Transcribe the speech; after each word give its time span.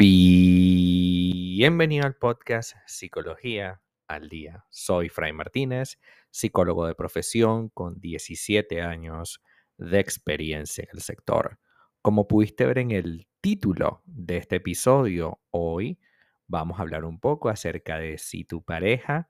Bienvenido 0.00 2.06
al 2.06 2.14
podcast 2.14 2.76
Psicología 2.86 3.82
al 4.06 4.28
Día. 4.28 4.64
Soy 4.70 5.08
Fray 5.08 5.32
Martínez, 5.32 5.98
psicólogo 6.30 6.86
de 6.86 6.94
profesión 6.94 7.68
con 7.70 7.98
17 7.98 8.80
años 8.80 9.42
de 9.76 9.98
experiencia 9.98 10.84
en 10.84 10.90
el 10.92 11.00
sector. 11.00 11.58
Como 12.00 12.28
pudiste 12.28 12.64
ver 12.64 12.78
en 12.78 12.92
el 12.92 13.26
título 13.40 14.02
de 14.04 14.36
este 14.36 14.56
episodio, 14.56 15.40
hoy 15.50 15.98
vamos 16.46 16.78
a 16.78 16.82
hablar 16.82 17.04
un 17.04 17.18
poco 17.18 17.48
acerca 17.48 17.98
de 17.98 18.18
si 18.18 18.44
tu 18.44 18.62
pareja 18.62 19.28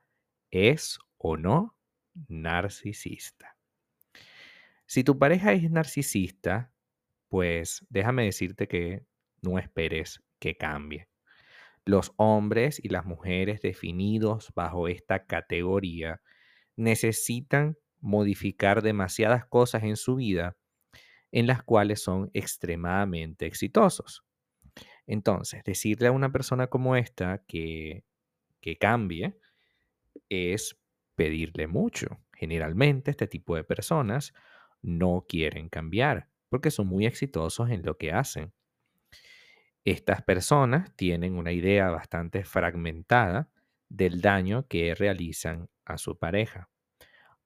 es 0.51 0.99
o 1.17 1.39
no 1.39 1.79
narcisista. 2.29 3.57
Si 4.85 5.03
tu 5.03 5.19
pareja 5.19 5.55
es 5.55 5.71
narcisista, 5.71 6.75
pues 7.31 7.87
déjame 7.89 8.27
decirte 8.27 8.69
que 8.69 9.07
no 9.41 9.59
esperes 9.59 10.23
que 10.39 10.57
cambie. 10.57 11.09
Los 11.85 12.13
hombres 12.17 12.81
y 12.83 12.91
las 12.91 13.07
mujeres 13.07 13.63
definidos 13.63 14.53
bajo 14.55 14.89
esta 14.89 15.25
categoría 15.27 16.21
necesitan 16.77 17.77
modificar 18.01 18.83
demasiadas 18.83 19.47
cosas 19.47 19.83
en 19.85 19.97
su 19.97 20.17
vida 20.17 20.57
en 21.33 21.47
las 21.47 21.63
cuales 21.63 22.03
son 22.03 22.31
extremadamente 22.35 23.47
exitosos. 23.47 24.25
Entonces, 25.07 25.65
decirle 25.65 26.09
a 26.09 26.13
una 26.13 26.31
persona 26.31 26.69
como 26.69 26.97
esta 26.97 27.45
que, 27.47 28.05
que 28.61 28.77
cambie 28.77 29.39
es 30.29 30.79
pedirle 31.15 31.67
mucho. 31.67 32.19
Generalmente 32.35 33.11
este 33.11 33.27
tipo 33.27 33.57
de 33.57 33.65
personas 33.65 34.33
no 34.83 35.25
quieren 35.29 35.69
cambiar 35.69 36.29
porque 36.49 36.71
son 36.71 36.87
muy 36.87 37.07
exitosos 37.07 37.71
en 37.71 37.83
lo 37.83 37.97
que 37.99 38.13
hacen. 38.13 38.53
Estas 39.89 40.21
personas 40.21 40.95
tienen 40.97 41.39
una 41.39 41.51
idea 41.51 41.89
bastante 41.89 42.45
fragmentada 42.45 43.51
del 43.89 44.21
daño 44.21 44.67
que 44.69 44.95
realizan 44.95 45.71
a 45.87 45.97
su 45.97 46.19
pareja. 46.19 46.69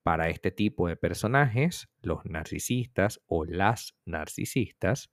Para 0.02 0.28
este 0.28 0.50
tipo 0.50 0.88
de 0.88 0.96
personajes, 0.96 1.88
los 2.00 2.24
narcisistas 2.24 3.20
o 3.28 3.44
las 3.44 3.94
narcisistas, 4.06 5.08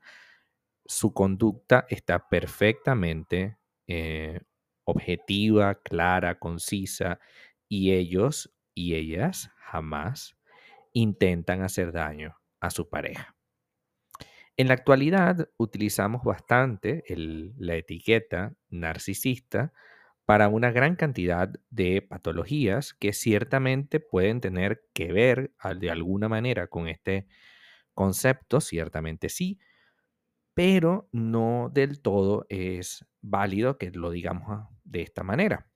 su 0.88 1.14
conducta 1.14 1.86
está 1.90 2.30
perfectamente 2.30 3.60
eh, 3.86 4.40
objetiva, 4.84 5.76
clara, 5.84 6.40
concisa, 6.40 7.20
y 7.68 7.92
ellos 7.92 8.52
y 8.74 8.96
ellas 8.96 9.52
jamás 9.58 10.36
intentan 10.94 11.62
hacer 11.62 11.92
daño 11.92 12.36
a 12.60 12.72
su 12.72 12.90
pareja. 12.90 13.39
En 14.60 14.68
la 14.68 14.74
actualidad 14.74 15.48
utilizamos 15.56 16.22
bastante 16.26 17.06
la 17.08 17.76
etiqueta 17.76 18.56
narcisista 18.68 19.72
para 20.26 20.50
una 20.50 20.70
gran 20.70 20.98
cantidad 20.98 21.50
de 21.70 22.02
patologías 22.02 22.94
que 22.94 23.14
ciertamente 23.14 24.02
pueden 24.02 24.42
tener 24.42 24.84
que 24.92 25.14
ver 25.14 25.54
de 25.80 25.90
alguna 25.90 26.28
manera 26.28 26.68
con 26.68 26.90
este 26.90 27.26
concepto, 27.94 28.60
ciertamente 28.60 29.30
sí, 29.30 29.60
pero 30.54 31.08
no 31.14 31.72
del 31.74 32.02
todo 32.02 32.46
es 32.50 33.06
válido 33.22 33.78
que 33.78 33.92
lo 33.92 34.12
digamos 34.12 34.68
de 34.84 35.04
esta 35.04 35.24
manera. 35.24 35.70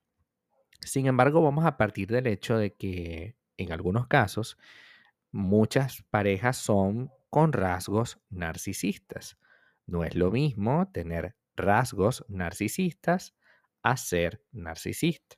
Sin 0.81 1.07
embargo, 1.07 1.41
vamos 1.41 1.63
a 1.63 1.77
partir 1.77 2.09
del 2.09 2.27
hecho 2.27 2.57
de 2.57 2.73
que 2.73 3.37
en 3.55 3.71
algunos 3.71 4.07
casos 4.07 4.57
muchas 5.31 6.03
parejas 6.09 6.57
son 6.57 7.09
con 7.33 7.51
rasgos 7.51 8.19
narcisistas. 8.29 9.39
No 9.87 10.03
es 10.03 10.13
lo 10.13 10.29
mismo 10.29 10.91
tener 10.93 11.35
rasgos 11.55 12.23
narcisistas 12.27 13.35
a 13.81 13.97
ser 13.97 14.43
narcisista. 14.51 15.37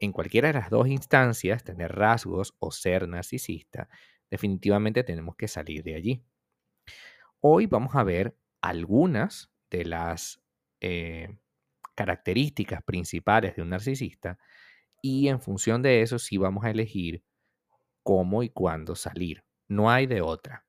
En 0.00 0.10
cualquiera 0.10 0.48
de 0.48 0.54
las 0.54 0.70
dos 0.70 0.88
instancias, 0.88 1.64
tener 1.64 1.94
rasgos 1.94 2.54
o 2.60 2.70
ser 2.70 3.06
narcisista, 3.06 3.90
definitivamente 4.30 5.04
tenemos 5.04 5.36
que 5.36 5.48
salir 5.48 5.82
de 5.82 5.96
allí. 5.96 6.24
Hoy 7.40 7.66
vamos 7.66 7.94
a 7.94 8.04
ver 8.04 8.34
algunas 8.62 9.52
de 9.68 9.84
las 9.84 10.42
eh, 10.80 11.28
características 11.94 12.82
principales 12.84 13.54
de 13.54 13.60
un 13.60 13.68
narcisista 13.68 14.38
y 15.02 15.28
en 15.28 15.42
función 15.42 15.82
de 15.82 16.00
eso 16.00 16.18
sí 16.18 16.38
vamos 16.38 16.64
a 16.64 16.70
elegir 16.70 17.22
cómo 18.02 18.42
y 18.42 18.48
cuándo 18.48 18.94
salir. 18.94 19.44
No 19.68 19.90
hay 19.90 20.06
de 20.06 20.22
otra. 20.22 20.64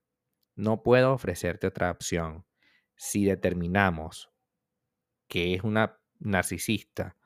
No 0.55 0.83
puedo 0.83 1.13
ofrecerte 1.13 1.67
otra 1.67 1.91
opción. 1.91 2.45
Si 2.95 3.25
determinamos 3.25 4.29
que 5.27 5.55
es 5.55 5.63
una 5.63 5.99
narcisista 6.19 7.17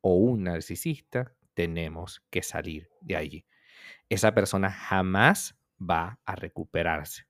o 0.00 0.14
un 0.14 0.44
narcisista, 0.44 1.34
tenemos 1.54 2.22
que 2.30 2.42
salir 2.42 2.90
de 3.00 3.16
allí. 3.16 3.46
Esa 4.08 4.34
persona 4.34 4.70
jamás 4.70 5.58
va 5.80 6.20
a 6.24 6.36
recuperarse 6.36 7.26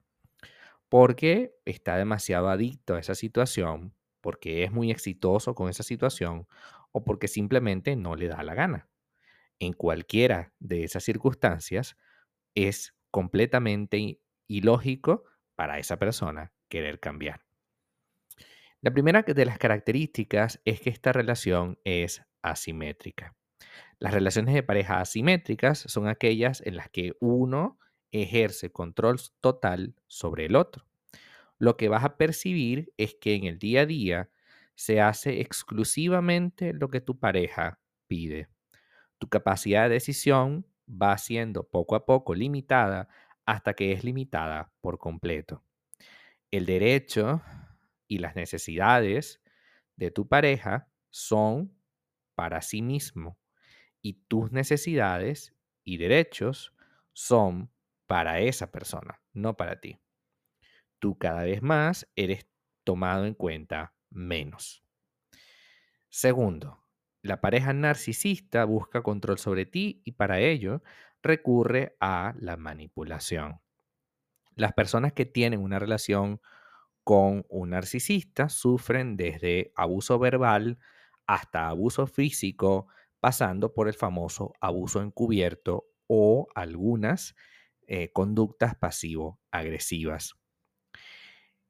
porque 0.88 1.54
está 1.64 1.96
demasiado 1.96 2.48
adicto 2.48 2.94
a 2.94 3.00
esa 3.00 3.14
situación, 3.14 3.94
porque 4.20 4.64
es 4.64 4.72
muy 4.72 4.90
exitoso 4.90 5.54
con 5.54 5.68
esa 5.68 5.82
situación 5.82 6.46
o 6.92 7.04
porque 7.04 7.28
simplemente 7.28 7.96
no 7.96 8.16
le 8.16 8.28
da 8.28 8.42
la 8.42 8.54
gana. 8.54 8.88
En 9.58 9.72
cualquiera 9.72 10.52
de 10.58 10.84
esas 10.84 11.04
circunstancias 11.04 11.96
es 12.54 12.94
completamente 13.10 14.20
ilógico 14.46 15.24
para 15.56 15.78
esa 15.78 15.98
persona 15.98 16.52
querer 16.68 17.00
cambiar. 17.00 17.40
La 18.82 18.92
primera 18.92 19.22
de 19.22 19.44
las 19.44 19.58
características 19.58 20.60
es 20.64 20.80
que 20.80 20.90
esta 20.90 21.12
relación 21.12 21.78
es 21.84 22.22
asimétrica. 22.42 23.34
Las 23.98 24.12
relaciones 24.12 24.54
de 24.54 24.62
pareja 24.62 25.00
asimétricas 25.00 25.78
son 25.78 26.06
aquellas 26.06 26.60
en 26.64 26.76
las 26.76 26.90
que 26.90 27.14
uno 27.18 27.78
ejerce 28.12 28.70
control 28.70 29.18
total 29.40 29.94
sobre 30.06 30.44
el 30.44 30.54
otro. 30.54 30.86
Lo 31.58 31.76
que 31.76 31.88
vas 31.88 32.04
a 32.04 32.16
percibir 32.16 32.92
es 32.98 33.14
que 33.14 33.34
en 33.34 33.44
el 33.44 33.58
día 33.58 33.82
a 33.82 33.86
día 33.86 34.30
se 34.74 35.00
hace 35.00 35.40
exclusivamente 35.40 36.74
lo 36.74 36.88
que 36.88 37.00
tu 37.00 37.18
pareja 37.18 37.80
pide. 38.06 38.48
Tu 39.18 39.28
capacidad 39.28 39.84
de 39.84 39.94
decisión 39.94 40.66
va 40.88 41.16
siendo 41.16 41.64
poco 41.64 41.96
a 41.96 42.04
poco 42.04 42.34
limitada 42.34 43.08
hasta 43.46 43.74
que 43.74 43.92
es 43.92 44.04
limitada 44.04 44.72
por 44.80 44.98
completo. 44.98 45.62
El 46.50 46.66
derecho 46.66 47.42
y 48.08 48.18
las 48.18 48.36
necesidades 48.36 49.40
de 49.96 50.10
tu 50.10 50.28
pareja 50.28 50.88
son 51.10 51.74
para 52.34 52.60
sí 52.60 52.82
mismo 52.82 53.38
y 54.02 54.14
tus 54.28 54.52
necesidades 54.52 55.54
y 55.84 55.96
derechos 55.96 56.74
son 57.12 57.70
para 58.06 58.40
esa 58.40 58.70
persona, 58.70 59.20
no 59.32 59.56
para 59.56 59.80
ti. 59.80 59.98
Tú 60.98 61.18
cada 61.18 61.44
vez 61.44 61.62
más 61.62 62.08
eres 62.14 62.46
tomado 62.84 63.26
en 63.26 63.34
cuenta 63.34 63.94
menos. 64.10 64.84
Segundo, 66.08 66.85
la 67.26 67.40
pareja 67.40 67.72
narcisista 67.72 68.64
busca 68.64 69.02
control 69.02 69.38
sobre 69.38 69.66
ti 69.66 70.02
y 70.04 70.12
para 70.12 70.40
ello 70.40 70.82
recurre 71.22 71.96
a 72.00 72.34
la 72.38 72.56
manipulación. 72.56 73.60
Las 74.54 74.72
personas 74.72 75.12
que 75.12 75.26
tienen 75.26 75.60
una 75.60 75.78
relación 75.78 76.40
con 77.04 77.44
un 77.48 77.70
narcisista 77.70 78.48
sufren 78.48 79.16
desde 79.16 79.72
abuso 79.76 80.18
verbal 80.18 80.78
hasta 81.26 81.68
abuso 81.68 82.06
físico, 82.06 82.88
pasando 83.20 83.74
por 83.74 83.88
el 83.88 83.94
famoso 83.94 84.54
abuso 84.60 85.02
encubierto 85.02 85.86
o 86.06 86.48
algunas 86.54 87.34
eh, 87.86 88.10
conductas 88.12 88.74
pasivo-agresivas. 88.74 90.34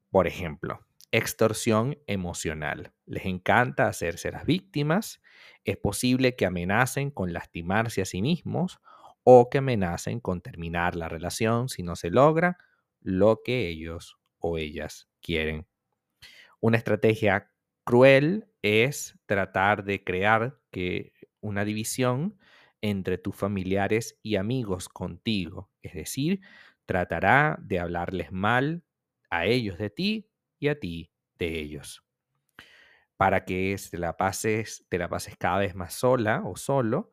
Por 0.09 0.27
ejemplo, 0.27 0.86
extorsión 1.11 1.97
emocional. 2.07 2.93
Les 3.05 3.25
encanta 3.25 3.87
hacerse 3.87 4.31
las 4.31 4.45
víctimas. 4.45 5.21
Es 5.65 5.77
posible 5.77 6.35
que 6.35 6.45
amenacen 6.45 7.11
con 7.11 7.33
lastimarse 7.33 8.01
a 8.01 8.05
sí 8.05 8.21
mismos 8.21 8.79
o 9.23 9.49
que 9.49 9.59
amenacen 9.59 10.19
con 10.19 10.41
terminar 10.41 10.95
la 10.95 11.09
relación 11.09 11.69
si 11.69 11.83
no 11.83 11.95
se 11.95 12.09
logra 12.09 12.57
lo 13.01 13.41
que 13.43 13.67
ellos 13.67 14.17
o 14.39 14.57
ellas 14.57 15.09
quieren. 15.21 15.67
Una 16.59 16.77
estrategia 16.77 17.51
cruel 17.83 18.47
es 18.61 19.17
tratar 19.25 19.83
de 19.83 20.03
crear 20.03 20.59
que 20.71 21.13
una 21.41 21.65
división 21.65 22.37
entre 22.81 23.17
tus 23.17 23.35
familiares 23.35 24.19
y 24.23 24.35
amigos 24.35 24.89
contigo. 24.89 25.71
Es 25.81 25.93
decir, 25.93 26.41
tratará 26.85 27.57
de 27.61 27.79
hablarles 27.79 28.31
mal 28.31 28.83
a 29.29 29.45
ellos 29.45 29.77
de 29.77 29.89
ti 29.89 30.26
y 30.59 30.67
a 30.69 30.79
ti 30.79 31.11
de 31.37 31.59
ellos. 31.59 32.03
Para 33.17 33.45
que 33.45 33.75
te 33.89 33.97
la 33.97 34.15
pases, 34.17 34.85
te 34.89 34.97
la 34.97 35.09
pases 35.09 35.35
cada 35.37 35.59
vez 35.59 35.75
más 35.75 35.93
sola 35.93 36.43
o 36.45 36.55
solo 36.55 37.11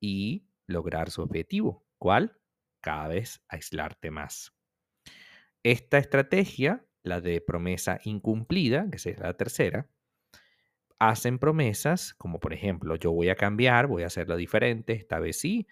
y 0.00 0.46
lograr 0.66 1.10
su 1.10 1.22
objetivo. 1.22 1.86
¿Cuál? 1.98 2.38
Cada 2.80 3.08
vez 3.08 3.42
aislarte 3.48 4.10
más. 4.10 4.54
Esta 5.62 5.98
estrategia, 5.98 6.84
la 7.04 7.20
de 7.20 7.40
promesa 7.40 8.00
incumplida, 8.04 8.88
que 8.90 8.96
es 8.96 9.18
la 9.20 9.34
tercera, 9.36 9.88
hacen 10.98 11.38
promesas, 11.38 12.14
como 12.14 12.40
por 12.40 12.52
ejemplo, 12.52 12.96
yo 12.96 13.12
voy 13.12 13.28
a 13.28 13.36
cambiar, 13.36 13.86
voy 13.86 14.02
a 14.02 14.06
hacerlo 14.06 14.36
diferente, 14.36 14.92
esta 14.94 15.18
vez 15.18 15.38
sí, 15.38 15.66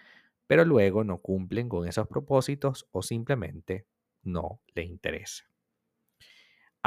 pero 0.46 0.64
luego 0.64 1.04
no 1.04 1.18
cumplen 1.18 1.68
con 1.68 1.88
esos 1.88 2.06
propósitos 2.08 2.88
o 2.92 3.02
simplemente 3.02 3.86
no 4.22 4.60
le 4.74 4.84
interesa. 4.84 5.44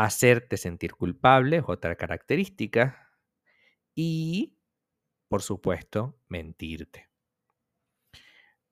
Hacerte 0.01 0.55
sentir 0.55 0.93
culpable 0.93 1.57
es 1.57 1.63
otra 1.67 1.97
característica 1.97 3.11
y, 3.95 4.57
por 5.27 5.41
supuesto, 5.41 6.17
mentirte. 6.29 7.09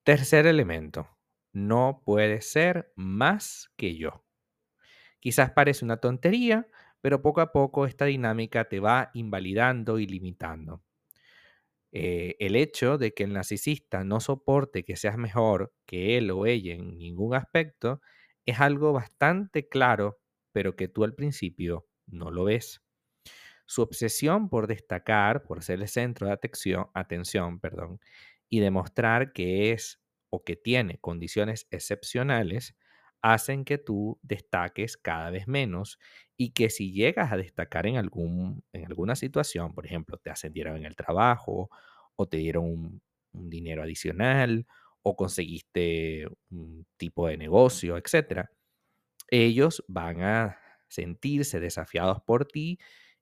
Tercer 0.04 0.46
elemento, 0.46 1.06
no 1.52 2.00
puede 2.02 2.40
ser 2.40 2.92
más 2.96 3.70
que 3.76 3.94
yo. 3.98 4.24
Quizás 5.20 5.50
parece 5.52 5.84
una 5.84 5.98
tontería, 5.98 6.66
pero 7.02 7.20
poco 7.20 7.42
a 7.42 7.52
poco 7.52 7.84
esta 7.84 8.06
dinámica 8.06 8.68
te 8.70 8.80
va 8.80 9.10
invalidando 9.12 9.98
y 9.98 10.06
limitando. 10.06 10.82
Eh, 11.92 12.36
el 12.38 12.56
hecho 12.56 12.96
de 12.96 13.12
que 13.12 13.24
el 13.24 13.34
narcisista 13.34 14.02
no 14.02 14.20
soporte 14.20 14.82
que 14.82 14.96
seas 14.96 15.18
mejor 15.18 15.74
que 15.86 16.18
él 16.18 16.30
o 16.30 16.46
ella 16.46 16.74
en 16.74 16.98
ningún 16.98 17.34
aspecto 17.34 18.00
es 18.46 18.60
algo 18.60 18.92
bastante 18.94 19.68
claro, 19.68 20.18
pero 20.58 20.74
que 20.74 20.88
tú 20.88 21.04
al 21.04 21.14
principio 21.14 21.86
no 22.08 22.32
lo 22.32 22.42
ves. 22.42 22.82
Su 23.64 23.80
obsesión 23.80 24.48
por 24.48 24.66
destacar, 24.66 25.44
por 25.44 25.62
ser 25.62 25.80
el 25.80 25.86
centro 25.86 26.26
de 26.26 26.32
atención, 26.32 26.88
atención 26.94 27.60
perdón, 27.60 28.00
y 28.48 28.58
demostrar 28.58 29.32
que 29.32 29.70
es 29.70 30.00
o 30.30 30.42
que 30.42 30.56
tiene 30.56 30.98
condiciones 30.98 31.68
excepcionales, 31.70 32.74
hacen 33.22 33.64
que 33.64 33.78
tú 33.78 34.18
destaques 34.20 34.96
cada 34.96 35.30
vez 35.30 35.46
menos 35.46 36.00
y 36.36 36.50
que 36.50 36.70
si 36.70 36.90
llegas 36.90 37.30
a 37.30 37.36
destacar 37.36 37.86
en, 37.86 37.96
algún, 37.96 38.64
en 38.72 38.84
alguna 38.84 39.14
situación, 39.14 39.74
por 39.76 39.86
ejemplo, 39.86 40.18
te 40.18 40.30
ascendieron 40.30 40.76
en 40.78 40.86
el 40.86 40.96
trabajo 40.96 41.70
o 42.16 42.26
te 42.26 42.38
dieron 42.38 42.64
un, 42.64 43.02
un 43.30 43.48
dinero 43.48 43.84
adicional 43.84 44.66
o 45.02 45.14
conseguiste 45.14 46.26
un 46.50 46.84
tipo 46.96 47.28
de 47.28 47.36
negocio, 47.36 47.96
etc., 47.96 48.50
ellos 49.30 49.84
van 49.88 50.22
a 50.22 50.58
sentirse 50.88 51.60
desafiados 51.60 52.22
por 52.22 52.46
ti 52.46 52.78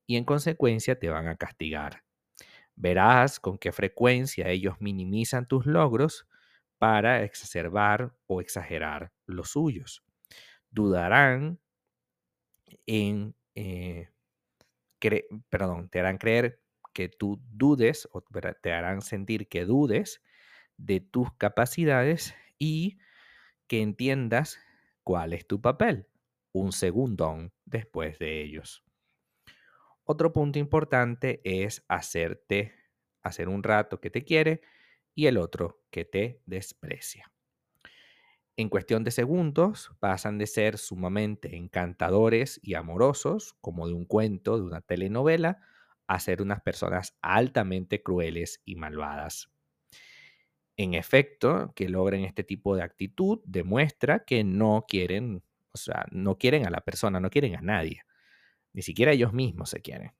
y 0.06 0.16
en 0.16 0.24
consecuencia 0.24 0.98
te 0.98 1.08
van 1.10 1.28
a 1.28 1.36
castigar. 1.36 2.04
Verás 2.76 3.40
con 3.40 3.58
qué 3.58 3.72
frecuencia 3.72 4.48
ellos 4.48 4.76
minimizan 4.80 5.46
tus 5.48 5.66
logros 5.66 6.26
para 6.78 7.22
exacerbar 7.24 8.14
o 8.26 8.40
exagerar 8.40 9.12
los 9.26 9.50
suyos. 9.50 10.04
Dudarán 10.70 11.60
en, 12.86 13.34
eh, 13.54 14.08
perdón, 15.50 15.88
te 15.90 16.00
harán 16.00 16.18
creer 16.18 16.60
que 16.92 17.08
tú 17.08 17.40
dudes 17.50 18.08
o 18.12 18.22
te 18.62 18.72
harán 18.72 19.02
sentir 19.02 19.48
que 19.48 19.64
dudes 19.64 20.22
de 20.76 21.00
tus 21.00 21.32
capacidades 21.36 22.34
y 22.58 22.98
que 23.68 23.82
entiendas 23.82 24.58
cuál 25.06 25.34
es 25.34 25.46
tu 25.46 25.60
papel, 25.60 26.08
un 26.50 26.72
segundón 26.72 27.52
después 27.64 28.18
de 28.18 28.42
ellos. 28.42 28.84
Otro 30.02 30.32
punto 30.32 30.58
importante 30.58 31.40
es 31.44 31.84
hacerte 31.86 32.74
hacer 33.22 33.48
un 33.48 33.62
rato 33.62 34.00
que 34.00 34.10
te 34.10 34.24
quiere 34.24 34.62
y 35.14 35.26
el 35.26 35.38
otro 35.38 35.84
que 35.90 36.04
te 36.04 36.42
desprecia. 36.44 37.32
En 38.56 38.68
cuestión 38.68 39.04
de 39.04 39.12
segundos 39.12 39.92
pasan 40.00 40.38
de 40.38 40.48
ser 40.48 40.76
sumamente 40.76 41.56
encantadores 41.56 42.58
y 42.64 42.74
amorosos, 42.74 43.54
como 43.60 43.86
de 43.86 43.94
un 43.94 44.06
cuento, 44.06 44.56
de 44.56 44.64
una 44.64 44.80
telenovela, 44.80 45.60
a 46.08 46.18
ser 46.18 46.42
unas 46.42 46.62
personas 46.62 47.16
altamente 47.22 48.02
crueles 48.02 48.60
y 48.64 48.74
malvadas. 48.74 49.52
En 50.76 50.94
efecto, 50.94 51.72
que 51.74 51.88
logren 51.88 52.24
este 52.24 52.44
tipo 52.44 52.76
de 52.76 52.82
actitud 52.82 53.40
demuestra 53.44 54.24
que 54.24 54.44
no 54.44 54.84
quieren, 54.86 55.42
o 55.72 55.78
sea, 55.78 56.06
no 56.10 56.36
quieren 56.38 56.66
a 56.66 56.70
la 56.70 56.82
persona, 56.82 57.20
no 57.20 57.30
quieren 57.30 57.56
a 57.56 57.62
nadie. 57.62 58.02
Ni 58.74 58.82
siquiera 58.82 59.12
ellos 59.12 59.32
mismos 59.32 59.70
se 59.70 59.80
quieren. 59.80 60.12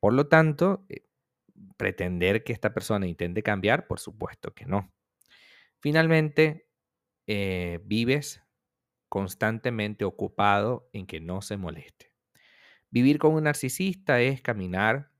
Por 0.00 0.14
lo 0.14 0.28
tanto, 0.28 0.84
eh, 0.88 1.02
pretender 1.76 2.44
que 2.44 2.52
esta 2.52 2.74
persona 2.74 3.06
intente 3.06 3.42
cambiar, 3.42 3.86
por 3.86 4.00
supuesto 4.00 4.54
que 4.54 4.66
no. 4.66 4.92
Finalmente, 5.80 6.68
eh, 7.26 7.80
vives 7.84 8.42
constantemente 9.08 10.04
ocupado 10.04 10.88
en 10.92 11.06
que 11.06 11.20
no 11.20 11.42
se 11.42 11.56
moleste. 11.56 12.12
Vivir 12.90 13.18
con 13.18 13.34
un 13.34 13.44
narcisista 13.44 14.20
es 14.20 14.42
caminar 14.42 15.10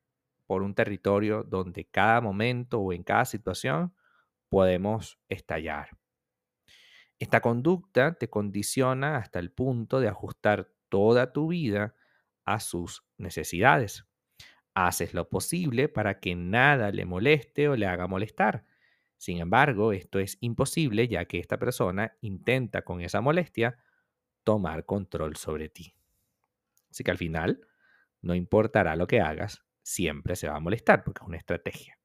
por 0.46 0.62
un 0.62 0.75
territorio 0.75 1.43
donde 1.43 1.87
cada 1.87 2.20
momento 2.20 2.81
o 2.81 2.93
en 2.93 3.02
cada 3.02 3.25
situación 3.25 3.94
podemos 4.56 5.19
estallar. 5.29 5.91
Esta 7.19 7.43
conducta 7.43 8.14
te 8.14 8.31
condiciona 8.31 9.19
hasta 9.19 9.38
el 9.38 9.53
punto 9.53 10.00
de 10.00 10.08
ajustar 10.08 10.73
toda 10.88 11.35
tu 11.35 11.49
vida 11.49 11.94
a 12.47 12.58
sus 12.61 13.05
necesidades. 13.19 14.06
Haces 14.73 15.12
lo 15.12 15.29
posible 15.29 15.91
para 15.91 16.20
que 16.20 16.35
nada 16.35 16.91
le 16.91 17.05
moleste 17.05 17.69
o 17.69 17.76
le 17.76 17.85
haga 17.85 18.06
molestar. 18.06 18.64
Sin 19.19 19.41
embargo, 19.41 19.93
esto 19.93 20.20
es 20.20 20.38
imposible 20.41 21.06
ya 21.06 21.26
que 21.26 21.38
esta 21.38 21.58
persona 21.58 22.17
intenta 22.23 22.81
con 22.81 23.03
esa 23.03 23.20
molestia 23.20 23.76
tomar 24.43 24.87
control 24.87 25.37
sobre 25.37 25.69
ti. 25.69 25.94
Así 26.91 27.05
que 27.05 27.11
al 27.11 27.19
final, 27.19 27.61
no 28.23 28.35
importará 28.35 28.97
lo 28.97 29.06
que 29.06 29.20
hagas, 29.20 29.67
siempre 29.82 30.35
se 30.35 30.49
va 30.49 30.56
a 30.56 30.61
molestar 30.61 31.05
porque 31.05 31.20
es 31.23 31.29
una 31.29 31.37
estrategia. 31.37 31.99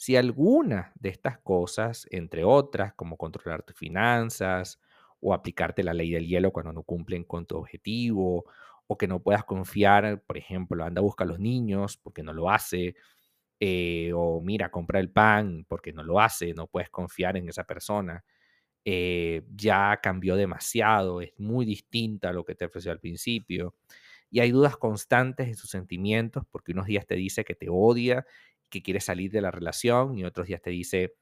Si 0.00 0.14
alguna 0.16 0.92
de 0.94 1.08
estas 1.08 1.38
cosas, 1.40 2.06
entre 2.12 2.44
otras, 2.44 2.94
como 2.94 3.16
controlar 3.16 3.64
tus 3.64 3.76
finanzas 3.76 4.80
o 5.20 5.34
aplicarte 5.34 5.82
la 5.82 5.92
ley 5.92 6.12
del 6.12 6.24
hielo 6.28 6.52
cuando 6.52 6.72
no 6.72 6.84
cumplen 6.84 7.24
con 7.24 7.46
tu 7.46 7.56
objetivo, 7.56 8.44
o 8.86 8.96
que 8.96 9.08
no 9.08 9.20
puedas 9.20 9.44
confiar, 9.44 10.22
por 10.22 10.38
ejemplo, 10.38 10.84
anda 10.84 11.00
a 11.00 11.02
buscar 11.02 11.26
a 11.26 11.30
los 11.30 11.40
niños 11.40 11.96
porque 11.96 12.22
no 12.22 12.32
lo 12.32 12.48
hace, 12.48 12.94
eh, 13.60 14.12
o 14.14 14.40
mira, 14.42 14.70
compra 14.70 15.00
el 15.00 15.10
pan 15.10 15.66
porque 15.68 15.92
no 15.92 16.04
lo 16.04 16.20
hace, 16.20 16.54
no 16.54 16.68
puedes 16.68 16.90
confiar 16.90 17.36
en 17.36 17.48
esa 17.48 17.64
persona, 17.64 18.24
eh, 18.84 19.42
ya 19.54 19.98
cambió 20.02 20.36
demasiado, 20.36 21.20
es 21.22 21.32
muy 21.38 21.66
distinta 21.66 22.30
a 22.30 22.32
lo 22.32 22.44
que 22.44 22.54
te 22.54 22.66
ofreció 22.66 22.92
al 22.92 23.00
principio, 23.00 23.74
y 24.30 24.40
hay 24.40 24.50
dudas 24.52 24.76
constantes 24.76 25.48
en 25.48 25.56
sus 25.56 25.70
sentimientos 25.70 26.44
porque 26.50 26.72
unos 26.72 26.86
días 26.86 27.06
te 27.06 27.16
dice 27.16 27.44
que 27.44 27.54
te 27.54 27.68
odia 27.70 28.26
que 28.68 28.82
quiere 28.82 29.00
salir 29.00 29.30
de 29.30 29.40
la 29.40 29.50
relación 29.50 30.16
y 30.18 30.24
otros 30.24 30.46
días 30.46 30.62
te 30.62 30.70
dice 30.70 31.14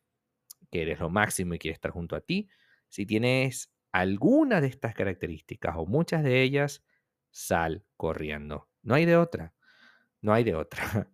que 0.71 0.83
eres 0.83 1.00
lo 1.00 1.11
máximo 1.11 1.55
y 1.55 1.59
quiere 1.59 1.75
estar 1.75 1.91
junto 1.91 2.17
a 2.17 2.21
ti. 2.21 2.49
Si 2.88 3.07
tienes 3.07 3.73
alguna 3.93 4.61
de 4.61 4.69
estas 4.69 4.95
características 4.95 5.76
o 5.76 5.87
muchas 5.87 6.23
de 6.23 6.43
ellas, 6.43 6.85
sal 7.31 7.85
corriendo. 7.97 8.69
No 8.83 8.95
hay 8.95 9.05
de 9.05 9.17
otra. 9.17 9.55
No 10.21 10.33
hay 10.33 10.45
de 10.45 10.55
otra. 10.55 10.83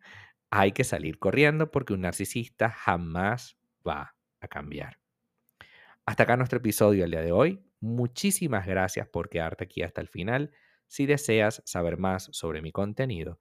hay 0.51 0.73
que 0.73 0.85
salir 0.85 1.19
corriendo 1.19 1.71
porque 1.71 1.93
un 1.93 2.03
narcisista 2.03 2.71
jamás 2.71 3.57
va 3.87 4.15
a 4.41 4.49
cambiar. 4.49 4.99
Hasta 6.05 6.25
acá 6.25 6.37
nuestro 6.37 6.59
episodio 6.59 7.05
el 7.05 7.11
día 7.11 7.23
de 7.23 7.33
hoy. 7.33 7.65
Muchísimas 7.81 8.67
gracias 8.67 9.09
por 9.09 9.29
quedarte 9.29 9.65
aquí 9.65 9.83
hasta 9.83 10.01
el 10.01 10.09
final. 10.09 10.53
Si 10.89 11.07
deseas 11.07 11.63
saber 11.65 11.97
más 11.97 12.29
sobre 12.33 12.61
mi 12.61 12.73
contenido, 12.73 13.41